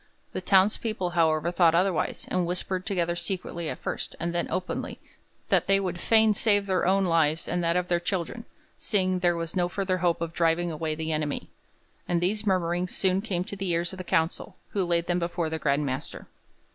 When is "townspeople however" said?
0.41-1.51